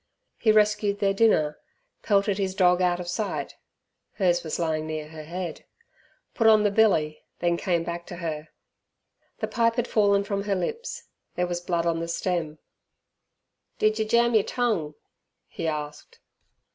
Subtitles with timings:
[0.39, 1.59] He rescued their dinner,
[2.01, 3.55] pelted his dog out of sight
[4.13, 5.63] hers was lying near her head
[6.33, 8.47] put on the billy, then came back to her.
[9.41, 11.03] The pipe had fallen from her lips;
[11.35, 12.57] there was blood on the stem.
[13.77, 14.95] "Did yer jam yer tongue?"
[15.47, 16.19] he asked.